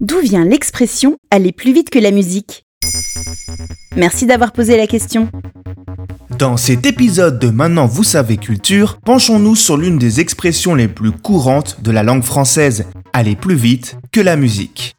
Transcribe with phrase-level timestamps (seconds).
[0.00, 2.62] D'où vient l'expression aller plus vite que la musique
[3.96, 5.28] Merci d'avoir posé la question.
[6.38, 11.10] Dans cet épisode de Maintenant vous savez culture, penchons-nous sur l'une des expressions les plus
[11.10, 14.94] courantes de la langue française, aller plus vite que la musique.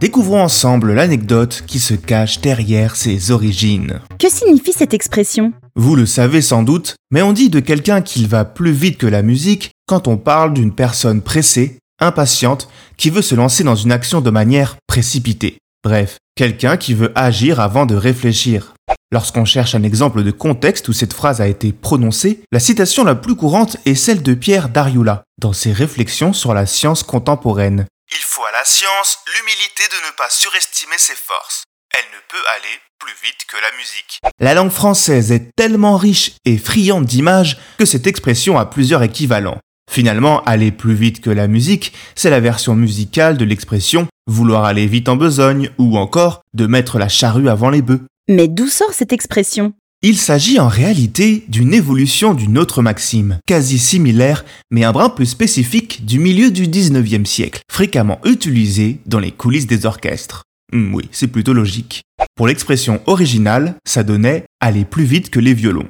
[0.00, 4.00] Découvrons ensemble l'anecdote qui se cache derrière ses origines.
[4.18, 5.52] Que signifie cette expression?
[5.76, 9.06] Vous le savez sans doute, mais on dit de quelqu'un qu'il va plus vite que
[9.06, 13.92] la musique quand on parle d'une personne pressée, impatiente, qui veut se lancer dans une
[13.92, 15.58] action de manière précipitée.
[15.82, 18.74] Bref, quelqu'un qui veut agir avant de réfléchir.
[19.12, 23.14] Lorsqu'on cherche un exemple de contexte où cette phrase a été prononcée, la citation la
[23.14, 27.86] plus courante est celle de Pierre Dariula, dans ses réflexions sur la science contemporaine.
[28.10, 31.64] Il faut à la science l'humilité de ne pas surestimer ses forces.
[31.92, 34.20] Elle ne peut aller plus vite que la musique.
[34.38, 39.58] La langue française est tellement riche et friande d'images que cette expression a plusieurs équivalents.
[39.90, 44.86] Finalement, aller plus vite que la musique, c'est la version musicale de l'expression vouloir aller
[44.86, 48.02] vite en besogne ou encore de mettre la charrue avant les bœufs.
[48.28, 49.72] Mais d'où sort cette expression?
[50.02, 55.26] Il s'agit en réalité d'une évolution d'une autre maxime, quasi similaire, mais un brin plus
[55.26, 60.44] spécifique du milieu du 19e siècle, fréquemment utilisée dans les coulisses des orchestres.
[60.72, 62.02] Hmm, oui, c'est plutôt logique.
[62.36, 65.88] Pour l'expression originale, ça donnait aller plus vite que les violons.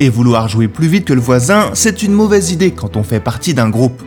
[0.00, 3.20] Et vouloir jouer plus vite que le voisin, c'est une mauvaise idée quand on fait
[3.20, 4.02] partie d'un groupe.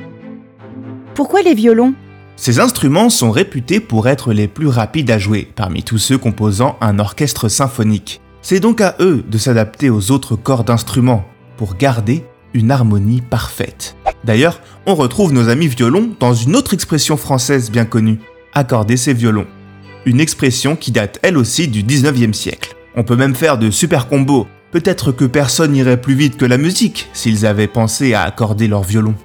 [1.15, 1.93] Pourquoi les violons?
[2.37, 6.77] Ces instruments sont réputés pour être les plus rapides à jouer parmi tous ceux composant
[6.81, 8.21] un orchestre symphonique.
[8.41, 11.25] C'est donc à eux de s'adapter aux autres corps d'instruments
[11.57, 13.95] pour garder une harmonie parfaite.
[14.23, 18.19] D'ailleurs, on retrouve nos amis violons dans une autre expression française bien connue,
[18.53, 19.47] accorder ses violons.
[20.05, 22.75] Une expression qui date elle aussi du 19e siècle.
[22.95, 24.47] On peut même faire de super combos.
[24.71, 28.83] Peut-être que personne n'irait plus vite que la musique s'ils avaient pensé à accorder leur
[28.83, 29.15] violon.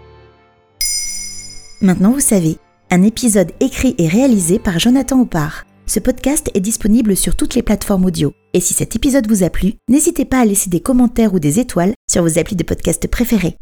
[1.80, 2.58] Maintenant vous savez,
[2.90, 5.64] un épisode écrit et réalisé par Jonathan Oppard.
[5.86, 8.32] Ce podcast est disponible sur toutes les plateformes audio.
[8.54, 11.60] Et si cet épisode vous a plu, n'hésitez pas à laisser des commentaires ou des
[11.60, 13.56] étoiles sur vos applis de podcast préférés.